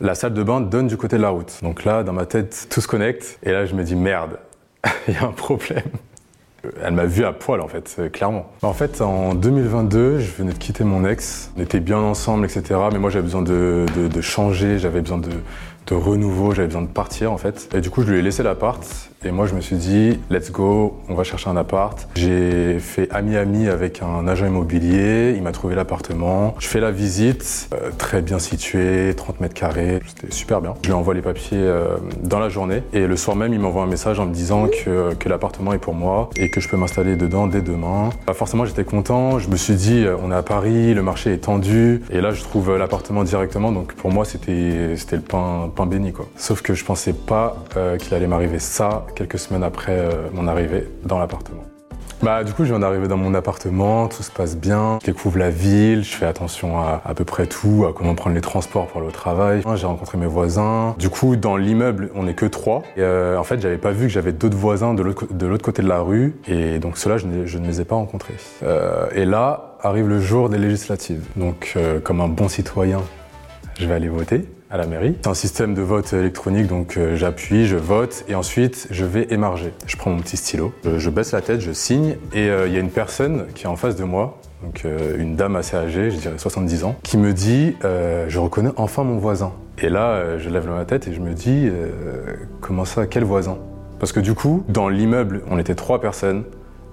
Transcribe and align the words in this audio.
La 0.00 0.14
salle 0.14 0.34
de 0.34 0.42
bain 0.42 0.60
donne 0.60 0.86
du 0.86 0.96
côté 0.96 1.16
de 1.16 1.22
la 1.22 1.30
route. 1.30 1.58
Donc 1.62 1.84
là, 1.84 2.02
dans 2.04 2.12
ma 2.12 2.26
tête, 2.26 2.68
tout 2.70 2.80
se 2.80 2.86
connecte. 2.88 3.38
Et 3.42 3.50
là, 3.52 3.66
je 3.66 3.74
me 3.74 3.82
dis 3.82 3.96
merde, 3.96 4.38
il 5.08 5.14
y 5.14 5.16
a 5.16 5.24
un 5.24 5.32
problème. 5.32 5.82
Elle 6.82 6.94
m'a 6.94 7.04
vu 7.06 7.24
à 7.24 7.32
poil 7.32 7.60
en 7.60 7.68
fait, 7.68 7.96
euh, 7.98 8.08
clairement. 8.08 8.50
En 8.62 8.72
fait, 8.72 9.00
en 9.00 9.34
2022, 9.34 10.18
je 10.18 10.30
venais 10.32 10.52
de 10.52 10.58
quitter 10.58 10.82
mon 10.84 11.04
ex. 11.04 11.52
On 11.56 11.62
était 11.62 11.80
bien 11.80 11.98
ensemble, 11.98 12.44
etc. 12.44 12.78
Mais 12.92 12.98
moi, 12.98 13.10
j'avais 13.10 13.22
besoin 13.22 13.42
de, 13.42 13.86
de- 13.96 14.08
de 14.08 14.20
changer, 14.20 14.78
j'avais 14.78 15.00
besoin 15.00 15.18
de, 15.18 15.30
de 15.88 15.94
renouveau, 15.94 16.52
j'avais 16.52 16.68
besoin 16.68 16.82
de 16.82 16.86
partir 16.86 17.32
en 17.32 17.38
fait. 17.38 17.68
Et 17.74 17.80
du 17.80 17.90
coup, 17.90 18.02
je 18.02 18.10
lui 18.10 18.18
ai 18.18 18.22
laissé 18.22 18.42
l'appart. 18.42 18.82
Et 19.24 19.32
moi, 19.32 19.46
je 19.46 19.54
me 19.54 19.60
suis 19.60 19.74
dit, 19.74 20.20
let's 20.30 20.52
go, 20.52 20.96
on 21.08 21.14
va 21.14 21.24
chercher 21.24 21.50
un 21.50 21.56
appart. 21.56 22.08
J'ai 22.14 22.78
fait 22.78 23.08
ami-ami 23.10 23.68
avec 23.68 24.00
un 24.00 24.28
agent 24.28 24.46
immobilier. 24.46 25.34
Il 25.36 25.42
m'a 25.42 25.50
trouvé 25.50 25.74
l'appartement. 25.74 26.54
Je 26.60 26.68
fais 26.68 26.78
la 26.78 26.92
visite, 26.92 27.68
euh, 27.74 27.90
très 27.98 28.22
bien 28.22 28.38
situé, 28.38 29.12
30 29.16 29.40
mètres 29.40 29.54
carrés. 29.54 29.98
C'était 30.06 30.32
super 30.32 30.60
bien. 30.60 30.74
Je 30.82 30.86
lui 30.86 30.92
envoie 30.94 31.14
les 31.14 31.22
papiers 31.22 31.58
euh, 31.58 31.96
dans 32.22 32.38
la 32.38 32.48
journée. 32.48 32.84
Et 32.92 33.08
le 33.08 33.16
soir 33.16 33.36
même, 33.36 33.52
il 33.52 33.58
m'envoie 33.58 33.82
un 33.82 33.88
message 33.88 34.20
en 34.20 34.26
me 34.26 34.32
disant 34.32 34.68
que, 34.68 35.14
que 35.14 35.28
l'appartement 35.28 35.72
est 35.72 35.78
pour 35.78 35.94
moi 35.94 36.30
et 36.36 36.48
que 36.48 36.60
je 36.60 36.68
peux 36.68 36.76
m'installer 36.76 37.16
dedans 37.16 37.48
dès 37.48 37.60
demain. 37.60 38.10
Bah, 38.24 38.34
forcément, 38.34 38.66
j'étais 38.66 38.84
content. 38.84 39.40
Je 39.40 39.48
me 39.48 39.56
suis 39.56 39.74
dit, 39.74 40.04
euh, 40.04 40.16
on 40.22 40.30
est 40.30 40.36
à 40.36 40.44
Paris, 40.44 40.94
le 40.94 41.02
marché 41.02 41.32
est 41.32 41.38
tendu. 41.38 42.02
Et 42.10 42.20
là, 42.20 42.30
je 42.30 42.44
trouve 42.44 42.76
l'appartement 42.76 43.24
directement. 43.24 43.72
Donc 43.72 43.94
pour 43.94 44.12
moi, 44.12 44.24
c'était 44.24 44.94
le 45.12 45.20
pain, 45.22 45.72
béni. 45.86 46.12
Quoi. 46.12 46.26
Sauf 46.36 46.62
que 46.62 46.74
je 46.74 46.84
pensais 46.84 47.12
pas 47.12 47.56
euh, 47.76 47.96
qu'il 47.96 48.14
allait 48.14 48.26
m'arriver 48.26 48.58
ça 48.58 49.06
quelques 49.14 49.38
semaines 49.38 49.62
après 49.62 49.92
euh, 49.92 50.28
mon 50.32 50.48
arrivée 50.48 50.88
dans 51.04 51.18
l'appartement. 51.18 51.64
Bah 52.20 52.42
du 52.42 52.52
coup 52.52 52.64
je 52.64 52.70
viens 52.70 52.80
d'arriver 52.80 53.06
dans 53.06 53.16
mon 53.16 53.32
appartement, 53.32 54.08
tout 54.08 54.24
se 54.24 54.32
passe 54.32 54.56
bien, 54.56 54.98
je 55.00 55.06
découvre 55.06 55.38
la 55.38 55.50
ville, 55.50 56.02
je 56.02 56.16
fais 56.16 56.26
attention 56.26 56.80
à 56.80 57.00
à 57.04 57.14
peu 57.14 57.24
près 57.24 57.46
tout, 57.46 57.86
à 57.88 57.92
comment 57.92 58.16
prendre 58.16 58.34
les 58.34 58.40
transports 58.40 58.88
pour 58.88 58.98
aller 58.98 59.06
au 59.06 59.12
travail. 59.12 59.62
J'ai 59.76 59.86
rencontré 59.86 60.18
mes 60.18 60.26
voisins. 60.26 60.96
Du 60.98 61.10
coup 61.10 61.36
dans 61.36 61.56
l'immeuble 61.56 62.10
on 62.16 62.24
n'est 62.24 62.34
que 62.34 62.46
trois. 62.46 62.82
Et, 62.96 63.02
euh, 63.02 63.38
en 63.38 63.44
fait 63.44 63.60
j'avais 63.60 63.78
pas 63.78 63.92
vu 63.92 64.08
que 64.08 64.12
j'avais 64.12 64.32
d'autres 64.32 64.56
voisins 64.56 64.94
de 64.94 65.02
l'autre 65.04 65.32
de 65.32 65.46
l'autre 65.46 65.64
côté 65.64 65.80
de 65.80 65.88
la 65.88 66.00
rue 66.00 66.34
et 66.48 66.80
donc 66.80 66.98
ceux-là 66.98 67.18
je, 67.18 67.26
je 67.44 67.58
ne 67.58 67.66
les 67.68 67.80
ai 67.80 67.84
pas 67.84 67.94
rencontrés. 67.94 68.34
Et 69.14 69.24
là 69.24 69.76
arrive 69.82 70.08
le 70.08 70.18
jour 70.18 70.48
des 70.48 70.58
législatives. 70.58 71.24
Donc 71.36 71.76
comme 72.02 72.20
un 72.20 72.28
bon 72.28 72.48
citoyen 72.48 73.00
je 73.78 73.86
vais 73.86 73.94
aller 73.94 74.08
voter 74.08 74.44
à 74.70 74.76
la 74.76 74.86
mairie. 74.86 75.16
C'est 75.22 75.28
un 75.28 75.34
système 75.34 75.74
de 75.74 75.82
vote 75.82 76.12
électronique, 76.12 76.66
donc 76.66 76.96
euh, 76.96 77.16
j'appuie, 77.16 77.66
je 77.66 77.76
vote 77.76 78.24
et 78.28 78.34
ensuite 78.34 78.88
je 78.90 79.04
vais 79.04 79.26
émarger. 79.30 79.72
Je 79.86 79.96
prends 79.96 80.10
mon 80.10 80.20
petit 80.20 80.36
stylo, 80.36 80.72
je, 80.84 80.98
je 80.98 81.10
baisse 81.10 81.32
la 81.32 81.40
tête, 81.40 81.60
je 81.60 81.72
signe 81.72 82.16
et 82.32 82.48
euh, 82.48 82.66
il 82.66 82.74
y 82.74 82.76
a 82.76 82.80
une 82.80 82.90
personne 82.90 83.46
qui 83.54 83.64
est 83.64 83.68
en 83.68 83.76
face 83.76 83.96
de 83.96 84.04
moi, 84.04 84.38
donc 84.62 84.84
euh, 84.84 85.16
une 85.18 85.36
dame 85.36 85.56
assez 85.56 85.76
âgée, 85.76 86.10
je 86.10 86.16
dirais 86.16 86.38
70 86.38 86.84
ans, 86.84 86.96
qui 87.02 87.16
me 87.16 87.32
dit 87.32 87.76
euh, 87.84 88.26
je 88.28 88.38
reconnais 88.38 88.70
enfin 88.76 89.04
mon 89.04 89.18
voisin. 89.18 89.52
Et 89.80 89.88
là, 89.88 90.10
euh, 90.10 90.38
je 90.38 90.50
lève 90.50 90.68
ma 90.68 90.84
tête 90.84 91.06
et 91.06 91.12
je 91.12 91.20
me 91.20 91.32
dis 91.32 91.68
euh, 91.68 92.34
comment 92.60 92.84
ça, 92.84 93.06
quel 93.06 93.24
voisin? 93.24 93.58
Parce 94.00 94.12
que 94.12 94.20
du 94.20 94.34
coup, 94.34 94.64
dans 94.68 94.88
l'immeuble, 94.88 95.42
on 95.50 95.58
était 95.58 95.74
trois 95.74 96.00
personnes. 96.00 96.44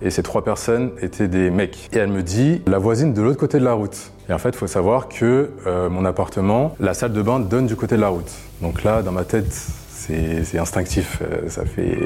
Et 0.02 0.10
ces 0.10 0.24
trois 0.24 0.44
personnes 0.44 0.92
étaient 1.02 1.28
des 1.28 1.50
mecs. 1.50 1.90
Et 1.94 1.98
elle 1.98 2.12
me 2.12 2.22
dit, 2.22 2.62
la 2.68 2.78
voisine 2.78 3.14
de 3.14 3.22
l'autre 3.22 3.40
côté 3.40 3.60
de 3.60 3.64
la 3.64 3.74
route. 3.74 4.12
Et 4.30 4.34
en 4.34 4.38
fait, 4.38 4.50
il 4.50 4.56
faut 4.58 4.68
savoir 4.68 5.08
que 5.08 5.52
euh, 5.68 5.90
mon 5.90 6.04
appartement, 6.06 6.76
la 6.80 6.94
salle 6.94 7.14
de 7.14 7.22
bain 7.22 7.40
donne 7.40 7.68
du 7.68 7.76
côté 7.76 7.96
de 7.96 8.02
la 8.02 8.10
route. 8.10 8.32
Donc 8.62 8.84
là, 8.84 9.02
dans 9.02 9.12
ma 9.12 9.24
tête, 9.24 9.52
c'est 9.52 10.60
instinctif. 10.60 11.22
euh, 11.22 11.50
ça 11.50 11.66
fait, 11.66 11.98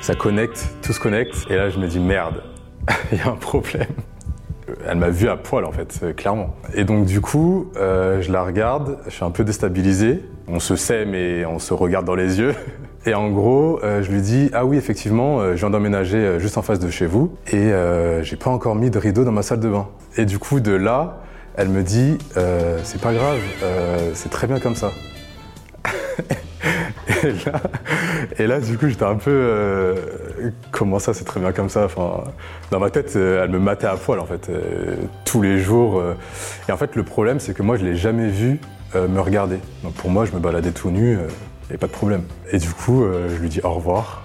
ça 0.00 0.14
connecte, 0.14 0.68
tout 0.82 0.92
se 0.92 1.00
connecte. 1.00 1.46
Et 1.50 1.56
là, 1.56 1.70
je 1.70 1.78
me 1.78 1.88
dis, 1.88 1.98
merde, 1.98 2.42
il 3.12 3.18
y 3.18 3.20
a 3.20 3.28
un 3.28 3.36
problème. 3.36 3.88
Elle 4.86 4.98
m'a 4.98 5.08
vu 5.10 5.28
à 5.28 5.36
poil 5.36 5.64
en 5.64 5.72
fait, 5.72 5.98
euh, 6.02 6.12
clairement. 6.12 6.54
Et 6.74 6.84
donc 6.84 7.06
du 7.06 7.20
coup, 7.22 7.72
je 7.74 8.30
la 8.30 8.42
regarde, 8.42 8.98
je 9.06 9.10
suis 9.10 9.24
un 9.24 9.30
peu 9.30 9.42
déstabilisé. 9.42 10.22
On 10.46 10.60
se 10.60 10.76
sait 10.76 11.06
mais 11.06 11.46
on 11.46 11.58
se 11.58 11.72
regarde 11.72 12.04
dans 12.04 12.14
les 12.14 12.38
yeux. 12.38 12.54
Et 13.08 13.14
en 13.14 13.30
gros, 13.30 13.80
euh, 13.82 14.02
je 14.02 14.12
lui 14.12 14.20
dis 14.20 14.50
ah 14.52 14.66
oui 14.66 14.76
effectivement, 14.76 15.40
euh, 15.40 15.52
je 15.52 15.60
viens 15.60 15.70
d'emménager 15.70 16.18
euh, 16.18 16.38
juste 16.38 16.58
en 16.58 16.62
face 16.62 16.78
de 16.78 16.90
chez 16.90 17.06
vous 17.06 17.34
et 17.50 17.72
j'ai 18.20 18.36
pas 18.36 18.50
encore 18.50 18.74
mis 18.74 18.90
de 18.90 18.98
rideau 18.98 19.24
dans 19.24 19.32
ma 19.32 19.40
salle 19.40 19.60
de 19.60 19.68
bain. 19.70 19.88
Et 20.18 20.26
du 20.26 20.38
coup 20.38 20.60
de 20.60 20.72
là, 20.72 21.22
elle 21.56 21.70
me 21.70 21.82
dit 21.82 22.18
c'est 22.84 23.00
pas 23.00 23.14
grave, 23.14 23.38
c'est 24.12 24.28
très 24.28 24.46
bien 24.46 24.60
comme 24.60 24.74
ça. 24.74 24.90
Et 27.24 27.32
là, 27.32 27.60
et 28.38 28.46
là, 28.46 28.60
du 28.60 28.78
coup, 28.78 28.86
j'étais 28.86 29.04
un 29.04 29.16
peu. 29.16 29.94
comment 30.70 31.00
ça, 31.00 31.14
c'est 31.14 31.24
très 31.24 31.40
bien 31.40 31.50
comme 31.50 31.68
ça? 31.68 31.86
Enfin, 31.86 32.22
Dans 32.70 32.78
ma 32.78 32.90
tête, 32.90 33.16
elle 33.16 33.50
me 33.50 33.58
matait 33.58 33.88
à 33.88 33.96
poil, 33.96 34.20
en 34.20 34.26
fait, 34.26 34.48
tous 35.24 35.42
les 35.42 35.58
jours. 35.58 36.00
Et 36.68 36.72
en 36.72 36.76
fait, 36.76 36.94
le 36.94 37.02
problème, 37.02 37.40
c'est 37.40 37.54
que 37.54 37.62
moi, 37.62 37.76
je 37.76 37.84
l'ai 37.84 37.96
jamais 37.96 38.28
vu 38.28 38.60
euh, 38.96 39.06
me 39.06 39.20
regarder. 39.20 39.58
Donc 39.84 39.92
pour 39.94 40.08
moi, 40.08 40.24
je 40.24 40.32
me 40.32 40.38
baladais 40.38 40.70
tout 40.70 40.90
nu, 40.90 41.18
il 41.68 41.72
n'y 41.72 41.74
avait 41.74 41.80
pas 41.80 41.86
de 41.86 41.92
problème. 41.92 42.22
Et 42.50 42.56
du 42.56 42.70
coup, 42.70 43.04
euh, 43.04 43.28
je 43.28 43.42
lui 43.42 43.50
dis 43.50 43.60
au 43.62 43.70
revoir. 43.74 44.22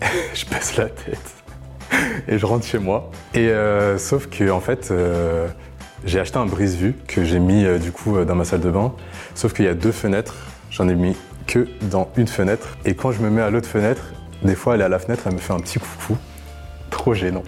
je 0.34 0.46
baisse 0.46 0.76
la 0.76 0.86
tête. 0.86 1.34
Et 2.28 2.38
je 2.38 2.46
rentre 2.46 2.64
chez 2.64 2.78
moi. 2.78 3.10
Et 3.34 3.48
euh, 3.48 3.98
sauf 3.98 4.28
que, 4.28 4.48
en 4.50 4.60
fait. 4.60 4.90
euh, 4.92 5.48
j'ai 6.04 6.20
acheté 6.20 6.38
un 6.38 6.46
brise-vue 6.46 6.94
que 7.08 7.24
j'ai 7.24 7.40
mis 7.40 7.64
du 7.80 7.90
coup 7.90 8.22
dans 8.24 8.36
ma 8.36 8.44
salle 8.44 8.60
de 8.60 8.70
bain. 8.70 8.92
Sauf 9.34 9.52
qu'il 9.52 9.64
y 9.64 9.68
a 9.68 9.74
deux 9.74 9.90
fenêtres, 9.90 10.36
j'en 10.70 10.88
ai 10.88 10.94
mis 10.94 11.16
que 11.48 11.66
dans 11.90 12.08
une 12.16 12.28
fenêtre. 12.28 12.76
Et 12.84 12.94
quand 12.94 13.10
je 13.10 13.20
me 13.20 13.30
mets 13.30 13.42
à 13.42 13.50
l'autre 13.50 13.68
fenêtre, 13.68 14.12
des 14.42 14.54
fois 14.54 14.74
elle 14.74 14.82
est 14.82 14.84
à 14.84 14.88
la 14.88 15.00
fenêtre, 15.00 15.24
elle 15.26 15.32
me 15.32 15.38
fait 15.38 15.54
un 15.54 15.58
petit 15.58 15.80
coucou. 15.80 16.16
Trop 16.90 17.12
gênant. 17.12 17.42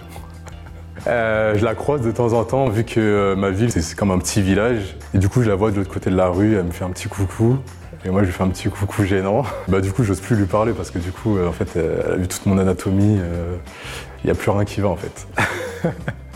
Je 1.05 1.63
la 1.63 1.73
croise 1.75 2.01
de 2.01 2.11
temps 2.11 2.33
en 2.33 2.43
temps, 2.43 2.67
vu 2.67 2.83
que 2.83 3.33
ma 3.37 3.51
ville 3.51 3.71
c'est 3.71 3.95
comme 3.95 4.11
un 4.11 4.19
petit 4.19 4.41
village. 4.41 4.97
Et 5.13 5.19
du 5.19 5.29
coup, 5.29 5.41
je 5.41 5.49
la 5.49 5.55
vois 5.55 5.71
de 5.71 5.77
l'autre 5.77 5.93
côté 5.93 6.09
de 6.09 6.17
la 6.17 6.27
rue, 6.27 6.55
elle 6.55 6.65
me 6.65 6.71
fait 6.71 6.83
un 6.83 6.91
petit 6.91 7.07
coucou. 7.07 7.59
Et 8.05 8.09
moi, 8.09 8.21
je 8.21 8.27
lui 8.27 8.33
fais 8.33 8.43
un 8.43 8.49
petit 8.49 8.69
coucou 8.69 9.03
gênant. 9.03 9.43
Bah, 9.67 9.81
du 9.81 9.91
coup, 9.91 10.03
j'ose 10.03 10.21
plus 10.21 10.35
lui 10.35 10.45
parler 10.45 10.73
parce 10.73 10.91
que 10.91 10.99
du 10.99 11.11
coup, 11.11 11.37
euh, 11.37 11.47
en 11.47 11.51
fait, 11.51 11.75
euh, 11.75 12.01
elle 12.05 12.13
a 12.13 12.15
vu 12.17 12.27
toute 12.27 12.45
mon 12.45 12.57
anatomie. 12.57 13.19
Il 14.23 14.25
n'y 14.25 14.31
a 14.31 14.35
plus 14.35 14.51
rien 14.51 14.65
qui 14.65 14.81
va, 14.81 14.89
en 14.89 14.97
fait. 14.97 15.27